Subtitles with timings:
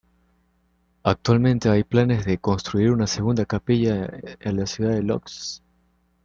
[1.03, 5.61] Actualmente hay planes de construir una segunda capilla en la ciudad de Łódź.